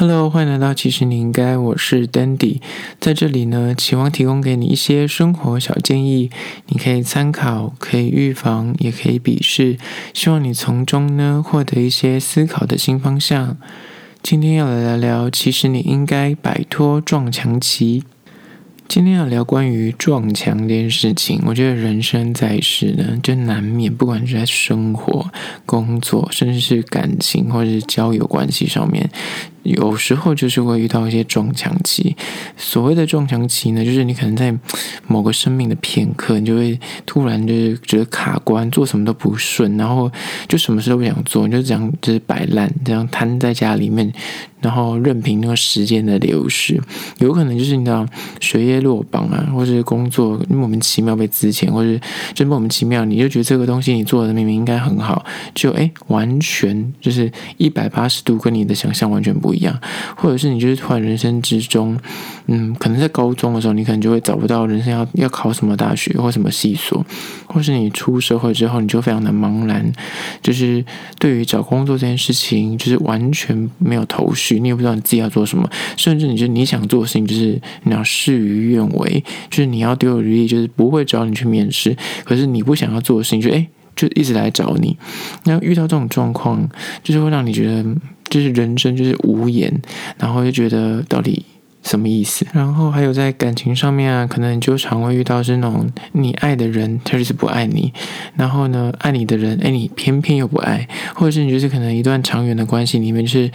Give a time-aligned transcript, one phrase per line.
[0.00, 2.62] Hello，欢迎来到其实你应该，我是 Dandy，
[2.98, 6.30] 在这里呢，期望提供给你一些生活小建议，
[6.68, 9.76] 你可以参考，可以预防，也可以鄙视，
[10.14, 13.58] 希望你从中呢获得一些思考的新方向。
[14.22, 18.02] 今天要来聊聊，其实你应该摆脱撞墙期。
[18.88, 25.30] 今天要聊关于撞墙这件事情，我觉得人生在世呢，就难免，不管是在生活、
[25.64, 29.08] 工作，甚至是感情或者是交友关系上面。
[29.62, 32.16] 有时候就是会遇到一些撞墙期。
[32.56, 34.54] 所谓的撞墙期呢，就是你可能在
[35.06, 40.10] 某个生命的片刻，你就会突然就是觉得卡关，做什么都不顺，然后
[40.48, 44.12] 就什么事都不想做，你就这样就是摆烂，这样瘫在家里面，
[44.60, 46.80] 然后任凭那个时间的流逝。
[47.18, 48.06] 有可能就是你的
[48.40, 51.98] 学业落榜啊，或者是工作莫名其妙被资遣，或者
[52.34, 59.30] 就莫名其妙，你就觉得这个东西你做的明明应该很好，就哎完全就是一百八十度跟你的想象完全。
[59.40, 59.80] 不一样，
[60.16, 61.96] 或者是你就是突然人生之中，
[62.46, 67.02] 嗯，可能在高中的时候，你可能就会找不到人生要要考什么大学或什么系所，
[67.46, 69.90] 或是你出社会之后，你就非常的茫然，
[70.42, 70.84] 就是
[71.18, 84.96] 对于找工作这件事情，就是完全没有头绪，你也不知道你自己要做什么，甚至你就你想做的事情，就是你要事与愿违，就是你要丢履历，就是不会找你去面试，可是你不想要做的事情，就诶，就一直来找你，
[85.44, 86.68] 那遇到这种状况，
[87.02, 87.84] 就是会让你觉得。
[88.30, 89.82] 就是人生就是无言，
[90.16, 91.44] 然后就觉得到底
[91.82, 92.46] 什么意思？
[92.52, 97.92] 然后还有在感情上面啊，可能你就常会遇到是那种你爱的人他就是不爱你，
[98.36, 103.50] 然后呢爱你的人哎你偏偏又不爱，或者是你就是可能一段长远的关系里面，就是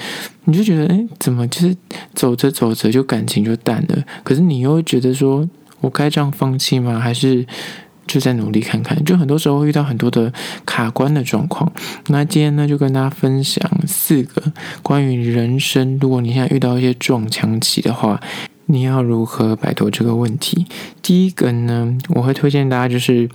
[0.45, 1.75] 你就觉得哎怎么就是
[2.13, 5.47] 走着走着就感情就淡了，可是你又觉得说
[5.81, 6.99] 我该这样放弃吗？
[6.99, 7.45] 还是？
[8.07, 10.31] 就再努力看看，就很多时候会遇到很多的
[10.65, 11.71] 卡关的状况。
[12.07, 14.41] 那今天呢，就跟大家分享四个
[14.81, 18.21] 关于人生，如果你现在遇到一些撞墙期的话，
[18.67, 20.65] 你要如何摆脱这个问题？
[21.01, 23.29] 第一个呢，我会推荐大家就是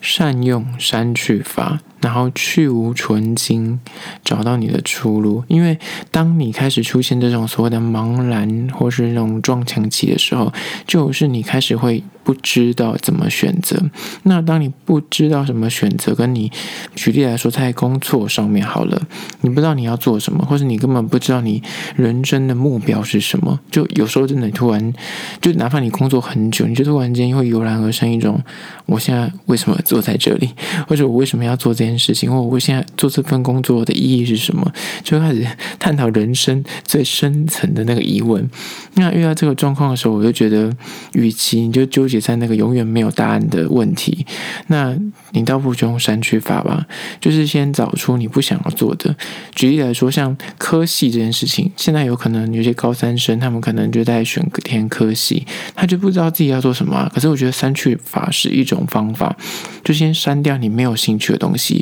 [0.00, 1.80] 善用删去法。
[2.02, 3.80] 然后去无存菁，
[4.22, 5.42] 找到你的出路。
[5.48, 5.78] 因为
[6.10, 10.52] 当你开始出现这种所谓的茫然或是那种撞墙期的时候，
[10.86, 13.80] 就是你开始会不知道怎么选择。
[14.24, 16.50] 那当你不知道什么选择，跟你
[16.94, 19.00] 举例来说，在工作上面好了，
[19.40, 21.62] 你不知道你要做什么，或是你根本不知道你
[21.96, 24.92] 人生的目标是什么，就有时候真的突然，
[25.40, 28.40] 就哪怕你工作很久，你就突然间会油然而生一种：
[28.86, 30.50] 我现在为什么坐在这里，
[30.88, 34.72] 或者我为什么要做这件事情，或我现在做这份工作的意义是什么？
[35.02, 35.46] 就开始
[35.78, 38.48] 探讨人生最深层的那个疑问。
[38.94, 40.74] 那遇到这个状况的时候，我就觉得，
[41.12, 44.26] 与其你就纠结在那个永远没有答案的问题，
[44.66, 44.96] 那
[45.32, 46.86] 你倒不如用删去法吧，
[47.20, 49.14] 就是先找出你不想要做的。
[49.54, 57.10] 举例来说，像科系这件事情，现在有可能有些高三生，他们可能就在选填科系，他就不知道自己要做什么。
[57.14, 59.34] 可是我觉得删去法是一种方法，
[59.82, 61.81] 就先删掉你没有兴趣的东西。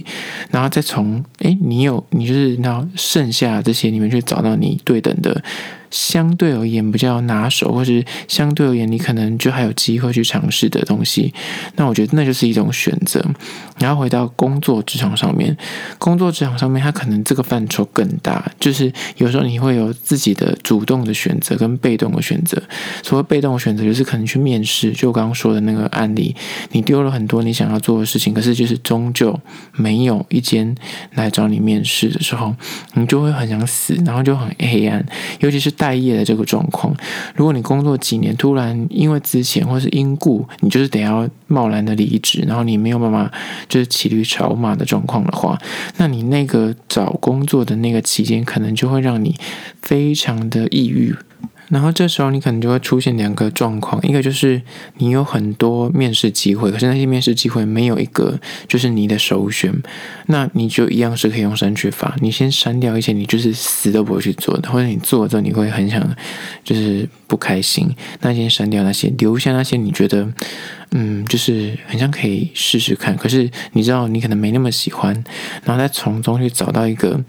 [0.51, 5.43] 然后再从哎，你有你就是那剩下这些里面去找到你对等的。
[5.91, 11.33] 相对而言比较拿手，或是相对而言你可能就还有机会去尝试的东西，
[11.77, 13.25] 那我觉得那就是一种选择。
[13.79, 15.57] 然后回到工作职场上面，
[15.99, 22.63] 工作职场上面它可能这个范畴更大，就是有时候你会有自己的主动的选择跟被动的选择。
[23.03, 26.37] 所谓被动的选择，就是可能去面试，就我刚刚说的那个案例，
[26.73, 29.39] 你丢了很多你想要做的事情，可是就是终究
[29.73, 30.75] 没有一间
[31.15, 32.55] 来找你面试的时候，
[32.93, 35.05] 你就会很想死，然后就很黑暗，
[35.41, 35.71] 尤其是。
[35.81, 36.95] 待业的这个状况，
[37.35, 43.33] 如果你工作几年，突然因为之前或是因故，你就是得要贸然的离职，然后你没有办法
[43.67, 45.59] 就是骑驴找马的状况的话，
[45.97, 49.35] 那你那个找工作的那个期间，可能就会让你
[49.81, 51.17] 非常的抑郁。
[51.71, 54.61] 然后这时候你可能就会出现两个状况，一个就是
[54.99, 58.39] 你有很多面试机会，可是那些面试机会没有一个
[58.69, 59.73] 就是你的首选，
[60.27, 66.05] 那你就一样是可以用删去法，你先删掉一些你就是死都不会去做的，或者你做了之后你会很想
[66.65, 67.89] 就是不开心，
[68.21, 70.29] 那先删掉那些，留下那些你觉得
[70.91, 75.15] 嗯就是很像可以试试看，可是你知道你可能没那么喜欢，
[75.65, 77.23] 然后再从中去找到一个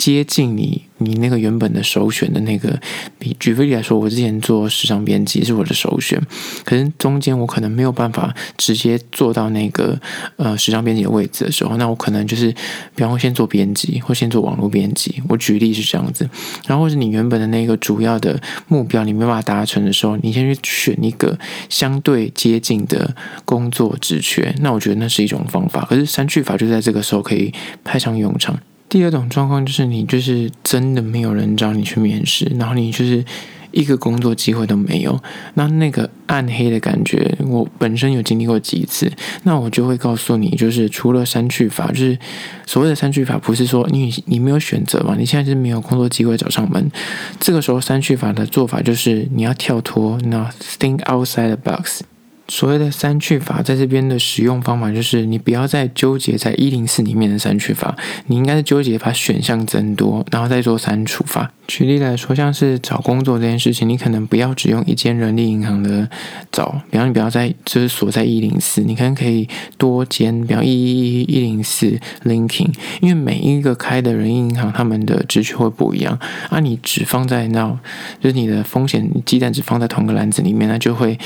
[0.00, 0.86] 接近你。
[1.02, 2.78] 你那个原本的首选的那个，
[3.18, 6.20] 比举个例来说，我之前做时尚编辑是我的首选，
[6.62, 9.98] 可是中间我可能没有办法直接做到那个
[10.36, 12.52] 呃时尚编辑的位置的时候，那我可能就是
[12.94, 15.22] 比方说先做编辑或先做网络编辑。
[15.26, 16.28] 我举例是这样子，
[16.66, 18.38] 然后或是你原本的那个主要的
[18.68, 21.38] 目标你没办法达成的时候，你先去选一个
[21.70, 23.16] 相对接近的
[23.46, 25.86] 工作职缺，那我觉得那是一种方法。
[25.88, 28.60] 可是删去法就在这个时候可以派上用场。
[28.90, 33.24] 第二种状况就是你就是真的没有人找你去面试，然后你就是。
[33.72, 35.16] 一个工作机会都没有，
[35.54, 39.08] 那那个暗黑的感觉，我本身有经历过几次，
[39.44, 42.18] 那我就会告诉你，就是除了删去法，就是
[42.66, 46.90] 所谓的删去法，不是说你你没有选择嘛，你现在是没有工作机会找上门，
[47.38, 50.50] 这个时候删去法的做法就是你要跳脱，那
[50.80, 52.02] think outside the box。
[52.50, 61.52] 所谓的删去法，在这边的使用方法就是，你不要再纠结在一零四里面的删去法，你应该是纠结把选项增多，然后再做删除法。
[61.70, 66.10] 举例来说，像是找工作这件事情，你可能不要只用一间人力银行的
[66.50, 76.18] 找，比方你不要在就是锁在一零四，你可能可以多间，比方一一一一零四 linking，因为每一个开的人力银行，他们的职缺会不一样，
[76.48, 77.78] 啊，你只放在那，
[78.20, 81.16] 就是你的风险鸡蛋只放在同个篮子里面，那就会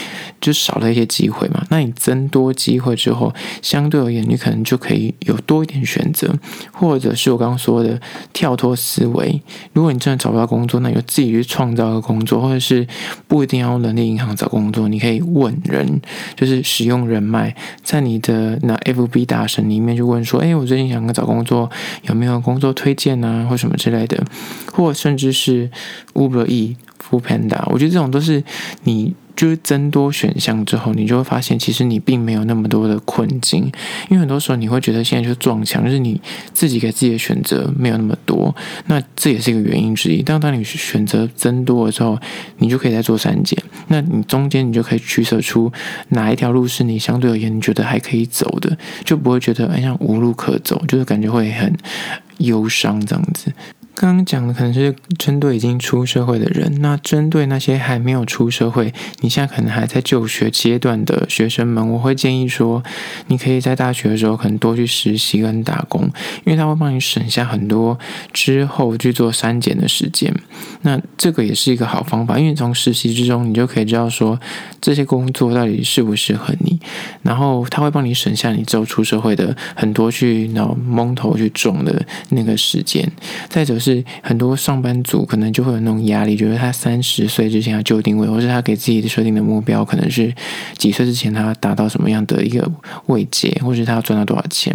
[0.43, 1.65] 就少了一些机会嘛。
[1.71, 3.33] 那你增多机会之后，
[3.63, 6.31] 相对而言，你可能就可以有多一点选择，
[6.71, 7.99] 或者是我刚刚说的
[8.35, 9.41] 跳脱思维，
[9.73, 10.34] 如果你真的找。
[10.37, 12.87] 找工作，那你就自己去创造个工作，或者是
[13.27, 16.01] 不一定要用人力银行找工作，你可以问人，
[16.37, 21.71] 就是使用人脉，在你的那 FB 大神里面去问说，哎，我最近想找工作，
[22.03, 24.23] 有没有工作推荐啊，或什么之类的，
[24.73, 25.71] 或甚至是
[26.15, 28.43] Uber E、f o o Panda，我觉得这种都是
[28.85, 29.15] 你。
[29.37, 33.65] 就是增多选项之后，你就会发现，其实你并没有那么多的困境，
[34.09, 36.21] 因为很多时候你会觉得现在就撞墙，就是你
[36.53, 38.55] 自己给自己的选择没有那么多，
[38.87, 40.23] 那这也是一个原因之一。
[40.23, 42.19] 当当你选择增多了之后，
[42.59, 43.59] 你就可以再做删减，
[43.89, 45.73] 那你中间你就可以取舍出
[46.11, 51.77] 哪一条路是你相对而言你觉得还可以走的，就不会觉得哎像无路可走，就是感觉会很
[52.39, 53.53] 忧伤这样子。
[53.95, 62.83] 刚刚讲的可能是针对已经出社会的人，那针对那些还没有出社会，你现在可能还在就学阶段的学生们，我会建议说，
[63.29, 66.03] 你可以在大学的时候可能多去实习跟打工，
[66.45, 67.97] 因为它会帮你省下很多
[68.33, 70.35] 之后去做删减的时间。
[70.83, 74.39] 那这个也是一个好方法，因为从实习之中，你就可以知道说
[74.81, 76.81] 这些工作到底适不适合你，
[77.23, 83.09] 然后它会帮你省下你之后出社会的很多去然后蒙头去撞的那个时间。
[83.49, 83.79] 再者。
[83.85, 90.33] 是很多上班族可能就会有那种压力，觉得他三十岁之前要就定位，或是他给自己设定的目标可能是
[90.79, 92.71] 几岁之前他要达到什么样的一个
[93.07, 94.75] 位阶，或是他要赚到多少钱。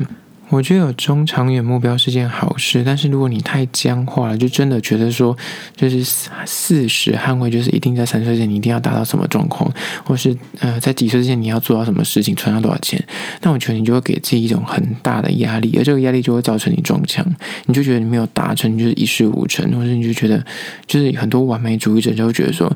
[0.49, 5.37] 我觉得有中长远目标是件好事，但是如果你太僵化了，就真的觉得说，
[5.75, 6.03] 就是
[6.45, 9.71] 四十捍卫，就是一定在三十岁前你一定要达到什么状况，
[10.03, 12.99] 或是呃在几岁之前你要做到什么事情，存到多少钱，
[13.41, 17.23] 那我觉得你就会给自己一种很大的压力，而这个压力就会造成你撞墙，
[17.67, 20.43] 你就觉得你没有达成，你就是一事无成，或者你就觉得
[20.87, 22.75] 就是很多完美主义者就会觉得说。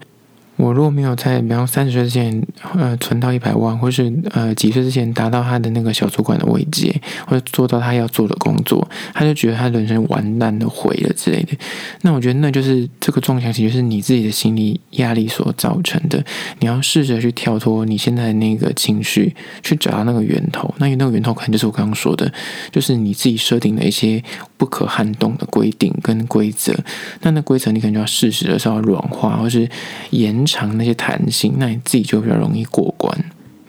[0.56, 2.46] 我如果没有在，比方三十岁之前，
[2.76, 6.94] 呃，存到一百万，或是呃几岁之前达到他的那个小主管的位阶，
[7.26, 11.58] 或者做到他要做的工作，他就觉得他人生完蛋的毁了之类的。
[12.02, 16.24] 那我觉得那就是这个撞墙，其实是你自己的心理压力所造成的。
[16.60, 20.74] 你要试着去跳脱你现在那个情绪，去找到那个源头。
[20.78, 22.32] 那那个源头可能就是我刚刚说的，
[22.72, 24.24] 就是你自己设定的一些
[24.56, 26.74] 不可撼动的规定跟规则。
[27.22, 29.68] 那那规则你可能就要适时的稍微软化，或是
[30.12, 33.16] 延长那些弹性，那你自己就比较容易过关。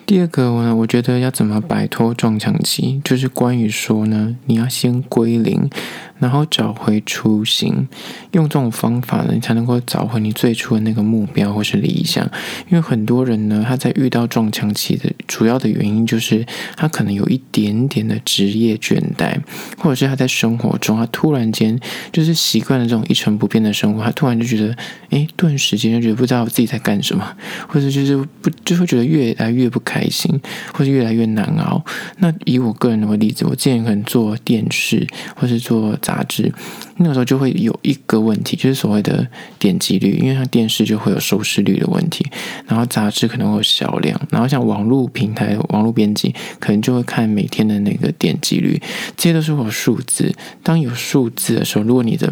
[0.06, 5.70] 第二个呢，我觉得要怎么摆脱撞墙期，就是关于说呢，你要先归零。
[6.18, 7.88] 然后找回初心，
[8.32, 12.24] 用这种方法呢，你才能够找回你最初的那个目标或是理想。
[12.68, 16.46] 因为很多人呢，他在遇到撞墙期的主要的原因，就是
[16.76, 19.36] 他可能有一点点的职业倦怠，
[19.78, 21.78] 或者是他在生活中，他突然间
[22.12, 24.76] 就是习惯了这种一成不变的生活，他突然就觉得，
[25.10, 27.36] 哎，顿时间就觉得不知道自己在干什么，
[27.68, 30.40] 或者就是不就会觉得越来越不开心，
[30.72, 31.84] 或者越来越难熬。
[32.18, 36.52] 那以我个人的例子，我之前可能做电视，或是做杂志，
[36.98, 39.26] 那个时候就会有一个问题，就是所谓的
[39.58, 42.26] 点击率，因为像电视就会有收视率的问题，
[42.66, 48.78] 然后杂志可能会有销量，然后像网络平台、网络编辑可能就会看每天的那个点击率，
[49.16, 50.34] 这些都是有数字。
[50.62, 52.30] 当有数字的时候，如果你的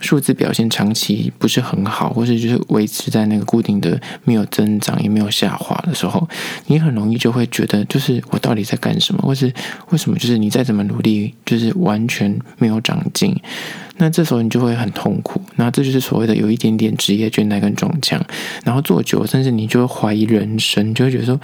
[0.00, 6.28] 数字表现长期不是很好，或是就是维持在那个固定的没有增长也没有下滑的时候，
[6.66, 9.52] 你很容易就会觉得，就是我到底在干什么，或是
[9.90, 13.34] 为什么就是你再怎么努力，就是完全没有长进。
[13.96, 15.40] 那这时候你就会很痛苦。
[15.56, 18.20] 那这就是所谓的有一点点职业倦怠跟撞墙，
[18.64, 21.40] 然后做久了，甚至你就会怀疑人生，就会觉得说。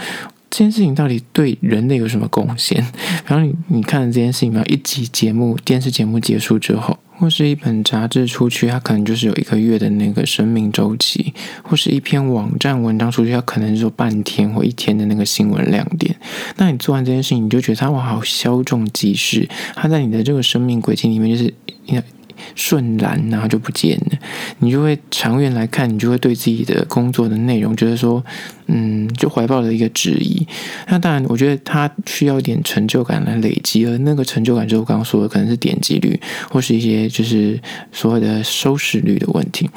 [0.53, 2.85] 这件事情到底对人类有什么贡献？
[3.25, 16.17] 然后你你看了这件事情，然后一集节目、电视节目结束之后，或是一本杂志出去，它可能就是有一个月的那个生命周期；或是一篇网站文章出去，它可能就半天或一天的那个新闻亮点。
[16.57, 21.55] 那你做完这件事情，你就觉得它哇，好稍纵即逝，它在你的这个生命轨迹里面就是。
[22.55, 24.19] 瞬然，然后就不见了。
[24.59, 28.25] 你就会长远来看，你就会对自己的工作的内容觉得说，
[28.67, 30.47] 嗯，就怀抱了一个质疑。
[30.89, 36.21] 那当然，我觉得它需要一点成就感来累积，而那个成就感就是我刚刚说的，可能是点击率
[36.51, 37.61] 或是一些就是
[37.93, 39.69] 所谓的收视率的问题。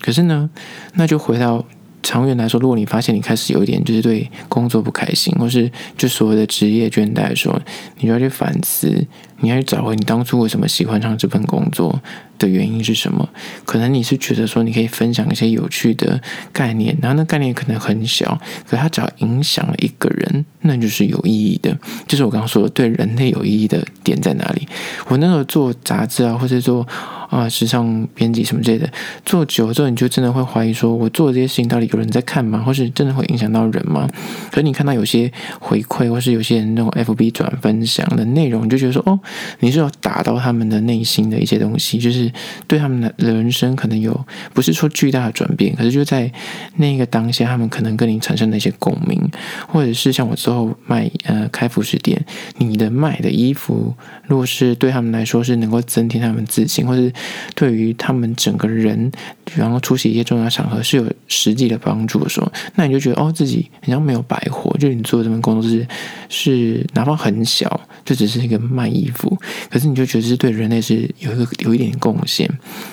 [0.00, 0.50] 可是呢，
[0.94, 1.64] 那就回到。
[2.06, 7.58] 长远来说，如果你发现你开始有一点就是对工作不开心，或是就所谓的职业倦怠的时候，
[7.98, 9.06] 你就要去反思，
[9.44, 12.00] 你要去找回你当初为什么喜欢上这份工作
[12.38, 13.28] 的原因是什么？
[13.66, 16.18] 可能你是觉得说你可以分享一些有趣的
[16.50, 21.78] 概念，然后那概念可能很小，可它只要影响了一个人，那就是有意义的。
[22.08, 24.66] 就是我刚刚说的，对人类有意义的点在哪里？
[25.08, 26.86] 我那时候做杂志啊，或者做。
[27.30, 28.88] 啊，时尚编辑什么之类的，
[29.24, 32.62] 做久之后，你就真的会怀疑说，我做这些事情到底有人在看吗？
[32.64, 34.08] 或是真的会影响到人吗？
[34.52, 39.18] 可是你看到有些回馈，或是有些人那种 FB 转分享的内容，你就觉得说，哦，
[39.60, 42.30] 你是有打到他们的内心的一些东西，就是
[42.66, 44.18] 对他们的人生可能有
[44.52, 46.30] 不是说巨大的转变，可是就在
[46.76, 49.20] 那个当下，他们可能跟你产生了一些共鸣，
[49.68, 52.24] 或者是像我之后卖呃开服饰店，
[52.58, 53.94] 你的卖的衣服，
[54.26, 57.12] 如果是对他们来说是能够增添他们自信，或是
[57.54, 59.10] 对于他们整个人，
[59.54, 64.74] 然后出席一些重要场合是有实际的帮助的时候，那你就觉得哦，自己好像没有白活。
[64.78, 65.86] 就是你做这份工作是
[66.28, 69.38] 是哪怕很小，就只是一个卖衣服，
[69.70, 72.48] 可是你就觉得是对人类是有一个有一点贡献。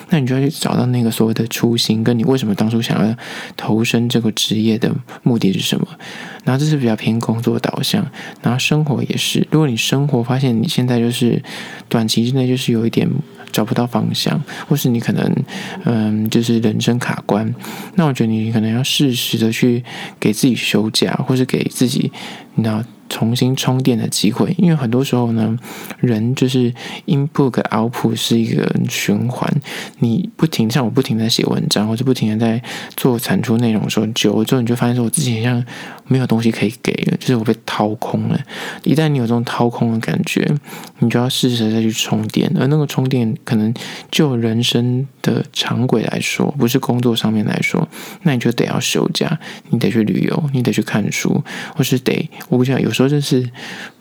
[0.10, 3.15] 那你就要去找到那个所谓的初心，跟你为什么当初想要
[3.55, 4.93] 投身这个职业的
[5.24, 5.88] 目的是什么？
[6.43, 8.05] 然后这是比较偏工作导向，
[8.41, 9.48] 然后生活也是。
[9.51, 11.41] 如果你生活发现你现在就是
[11.88, 13.10] 短期之内就是有一点。
[13.51, 15.36] 找不到方向，或是你可能，
[15.86, 17.53] 嗯，就是人生卡关，
[17.96, 19.84] 那我觉得你可能要适时的去
[20.20, 22.12] 给自己休假，或是给自己，
[22.55, 22.84] 你知道。
[23.11, 25.59] 重新充电的机会，因为很多时候呢，
[25.99, 26.73] 人就是
[27.07, 29.53] input output 是一个循环。
[29.99, 32.63] 你不停像我不停的写文章，或者不停的在
[32.95, 35.65] 做产出内容的时候，久了之后你就发现说，我自己好像
[36.07, 38.39] 没有东西可以给了，就是我被掏空了。
[38.83, 40.49] 一旦你有这种掏空的感觉，
[40.99, 42.49] 你就要适时的再去充电。
[42.57, 43.73] 而那个充电，可能
[44.09, 47.85] 就人生的常轨来说，不是工作上面来说，
[48.23, 49.37] 那你就得要休假，
[49.69, 51.43] 你得去旅游，你得去看书，
[51.75, 53.00] 或是得我不知道有时候。
[53.01, 53.50] 说这是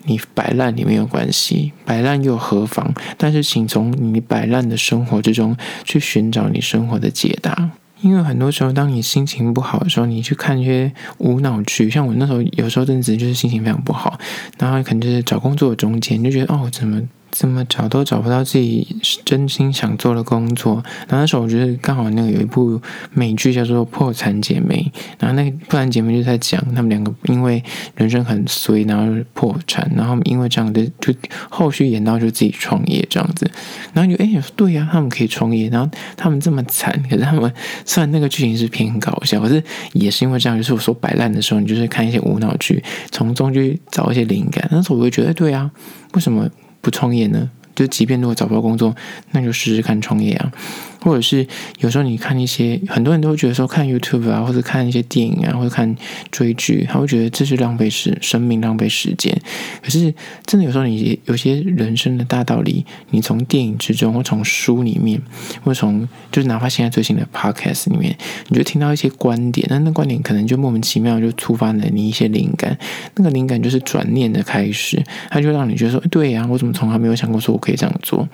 [0.04, 2.92] 你摆烂你没有关系，摆烂又何妨？
[3.16, 7.70] 但是请从你摆烂的生活之中去寻找你生活的解答。
[8.02, 14.18] 因为很多时候，当你心情不好的时候，你去看一些无脑剧，像我那时候有时候真的就是心情非常不好，
[14.58, 17.00] 然后可能就是找工作的中间，就觉得哦，怎么？
[17.30, 20.82] 怎么找都找不到自己真心想做的工作。
[21.08, 22.80] 然后那时候我觉得刚好那个有一部
[23.12, 27.62] 美剧叫做《破产姐妹》，然后那破产姐妹就在讲他们两个因为
[27.94, 31.14] 人生很衰，然后破产，然后因为这样的就
[31.48, 33.50] 后续演到就自己创业这样子。
[33.92, 37.52] 然后就哎，对呀，他们可以创业，然后他们这么惨，可是他们
[37.84, 44.66] 虽然那个剧情是偏搞笑，可是也是因为这样，就是我说摆烂的时候，你就是看一些无脑剧，从中去找一些灵感。
[44.70, 45.70] 那时候我会觉得，对呀，
[46.14, 46.48] 为什么？
[46.80, 47.50] 不创业呢？
[47.74, 48.94] 就即便如果找不到工作，
[49.30, 50.52] 那就试试看创业啊。
[51.00, 51.46] 或者是
[51.80, 55.94] 有时候你看一些，很多人都会觉得说看 YouTube 啊，或者看一些电影啊，或者看
[56.30, 59.36] 追剧，他会觉得这是浪费时生命，浪费时间。
[59.82, 60.14] 可是
[60.46, 65.20] 真的有时候你有些人生的大道理，你从电影之中，或从书里面，
[65.64, 68.16] 或从就是哪怕现在最新的 Podcast 里面，
[68.48, 72.76] 你就听到一些观点，那那观点可能就莫名其妙就触发了你一些灵感。
[73.16, 78.28] 那个灵感就是转念的开始，它就让你觉得说，对呀，我怎么从来没有想过说我可以这样做。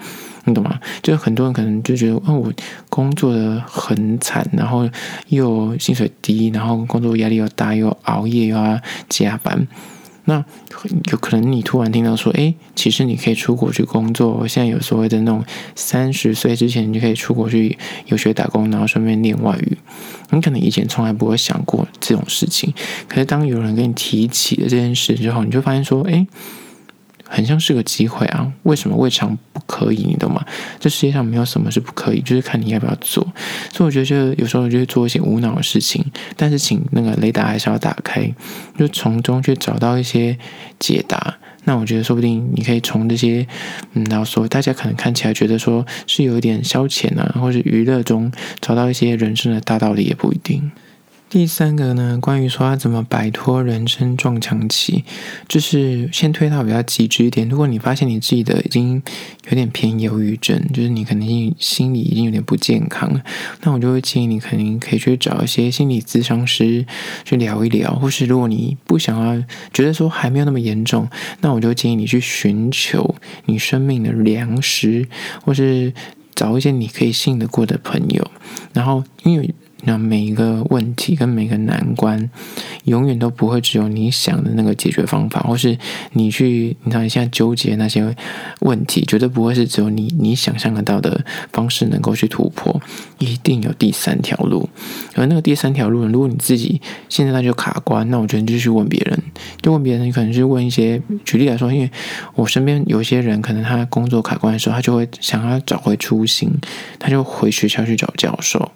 [0.47, 0.79] 你懂吗？
[1.03, 2.53] 就是很多人可能就觉得，哦，我
[2.89, 4.89] 工作的很惨，然后
[5.29, 9.67] 又薪水低，然后工作压力又大，又熬夜又要加班。
[10.29, 10.45] 那
[11.11, 14.47] 有可能你突然听到说，诶，其实你可以出国去工作。
[14.47, 17.77] 现在有所谓的那种三十岁之前你就可以出国去
[18.07, 19.79] 游学打工，然后顺便练外语。
[20.31, 22.73] 你可能以前从来不会想过这种事情，
[23.09, 26.27] 可是当有人跟你提起了这件事之后，你就发现说，诶。
[27.29, 28.53] 很像是个机会啊！
[28.63, 30.05] 为什么未尝不可以？
[30.05, 30.45] 你懂吗？
[30.79, 33.23] 这世界上没有什么是不可以，就是看你要不要做。
[33.73, 36.05] 所以我觉得，就有时候就会做一些无脑的事情，
[36.37, 38.33] 但是请那个雷达还是要打开，
[38.79, 40.39] 就从中去找到一些
[40.79, 41.37] 解答。
[41.65, 43.45] 那我觉得，说不定你可以从这些，
[43.95, 48.31] 嗯，然后说大家可能看起来觉得说是有一点消遣啊，或者娱乐中
[48.61, 50.71] 找到一些人生的大道理，也不一定。
[51.29, 55.05] 第三个呢，关于说要怎么摆脱人生撞墙期，
[55.49, 57.49] 就是先推到比较极致一点。
[57.49, 59.03] 如果你发现你自己的已经
[59.49, 63.21] 有点偏忧郁症，就是你可能心理已经有点不健康了，
[63.63, 66.87] 那我就会建议你肯定可以去找一些心理咨商师
[67.25, 67.93] 去聊一聊。
[67.97, 71.09] 或是如果你不想要，觉得说还没有那么严重，
[71.41, 73.17] 那我就建议你去寻求
[73.47, 75.09] 你生命的良师，
[75.45, 75.93] 或是
[76.37, 78.31] 找一些你可以信得过的朋友。
[78.73, 79.53] 然后因为。
[79.83, 82.31] 那每一个问题跟每个难关，
[82.85, 85.79] 永远都不会只有你想的那个解决方法，或是
[86.13, 88.17] 你去，你知道你现在纠结那些
[88.61, 92.81] 问题，绝对不会是只有你你想象得到的方式能够去突破，
[93.19, 94.69] 一定有第三条路。
[95.15, 99.23] 而那个第三条路，如果你自己现在那就卡关，那我觉得你就去问别人，
[99.61, 101.91] 就问别人，你可能去问一些，举例来说，因为
[102.35, 106.51] 我身边有些人，可能他工作卡关的时候，他就会想要找回初心，
[106.99, 108.73] 他就回学校去找教授，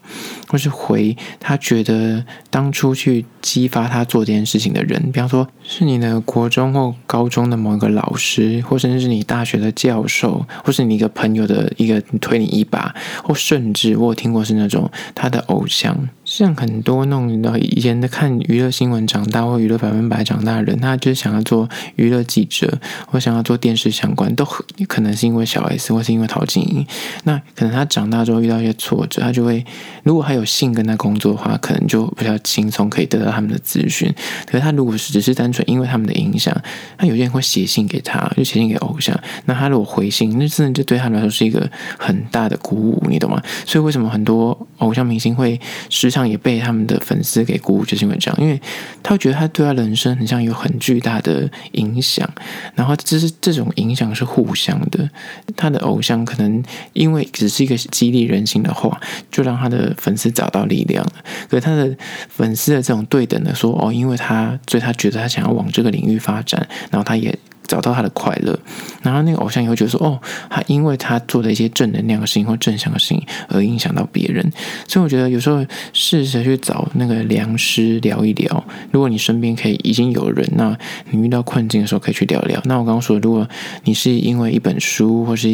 [0.49, 1.17] 或是回。
[1.39, 16.09] 他觉得当初去激发他做这件事情的人，比方说是你的国中或高中的某一个老师，或甚至是你大学的教授，或是你一个朋友的一个推你一把，或甚至我有听过是那种他的偶像。
[16.31, 24.47] 像很多那种以前的看娱乐新闻长大或娱乐百分百长大的人，他就是想要做娱乐记者，或想要做电视相关，都
[24.87, 26.87] 可能是因为小 S 或是因为陶晶莹。
[27.25, 29.67] 那可能他长大之后遇到一些挫折，他就会
[30.05, 34.09] 如果还有幸跟他工作的话，可能就比较轻松可以得到他们的资讯。
[34.47, 36.57] 可是他如果是只是单纯因为他们的影响，
[36.99, 39.19] 那有些人会写信给他，就写信给偶像。
[39.47, 41.69] 那他如果回信，那真的就对他来说是一个
[41.99, 43.43] 很大的鼓舞，你懂吗？
[43.67, 48.61] 所以为什么很多偶像明星会时常也被他们的粉丝给鼓舞，就是因为这样，因为
[49.03, 52.29] 他觉得他对他人生很像有很巨大的影响，
[52.75, 55.09] 然后这是这种影响是互相的。
[55.57, 56.63] 他的偶像可能
[56.93, 59.01] 因为只是一个激励人心的话，
[59.31, 61.07] 就让他的粉丝找到力量。
[61.49, 61.97] 可是他的
[62.29, 67.37] 粉丝的这种对等的说，哦，因为他所以他觉得他想要往这个领域发展，然后他也。
[67.71, 68.59] 找到他的快乐，
[69.01, 74.45] 然后那个偶像也会觉得说，哦，他因为他做的一些正能量的事情或正向的事情而影响到别人，
[74.89, 78.65] 所以我觉得有时候试着去找那个良师聊一聊。
[78.91, 80.77] 如果你身边可以已经有人，那
[81.11, 82.61] 你遇到困境的时候可以去聊聊。
[82.65, 83.49] 那我刚刚说，如果
[83.85, 85.47] 你是因为一本书或是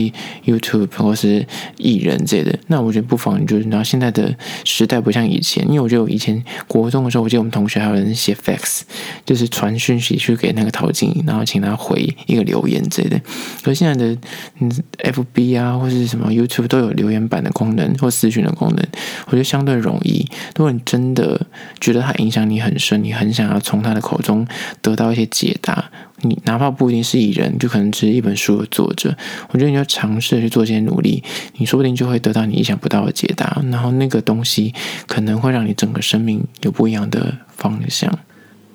[0.47, 1.47] YouTube 或是
[1.77, 8.81] 艺人之类的，那我觉得不妨你就然后现在的时代不像以前，因为我觉得我以前国中的时候，我记得我们同学还有人写 fax，
[9.27, 12.06] 就是传讯息去给那个陶晶莹，然后请他回。
[12.27, 13.21] 一个留言之类的，
[13.63, 14.19] 可是现在的
[14.61, 18.87] 嗯，FB 啊，或是什么 YouTube 都有留言板的功能或私讯的功能，
[19.27, 20.27] 我觉得相对容易。
[20.57, 21.41] 如果你真的
[21.81, 24.47] 觉得它影响你很深，你很想要从他的口中
[24.81, 25.91] 得到一些解答，
[26.23, 29.17] 你哪怕不一定是艺人，就可能只是一本书的作者，
[29.51, 31.23] 我觉得你要尝试去做一些努力，
[31.57, 34.75] 你说不定就会得到你意想不到的解答，然后那个东西
[35.07, 38.19] 可能会让你整个生命有不一样的方向。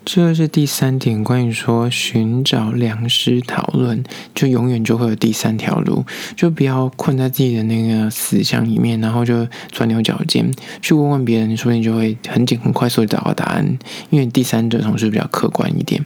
[0.04, 6.04] 这是第三点，关于说寻找良师讨论，就永远就会有第三条路，
[6.36, 13.78] 就不要困在自己的那个思想里面，然后就钻牛角尖，去问问别人，说不定就会很紧很快速的找到答案，
[14.10, 16.04] 因为第三者总是比较客观一点。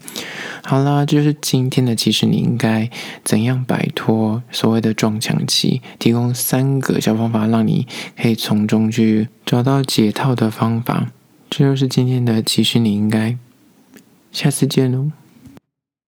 [0.62, 2.90] 好啦，这就是今天的，其实你应该
[3.24, 7.88] 怎样摆脱所谓的撞墙期，提供三个小方法，让你
[8.22, 11.08] 可以从中去找到解套的方法。
[11.50, 13.38] 这就是今天的，其实你应该。
[14.36, 15.25] 下次见喽。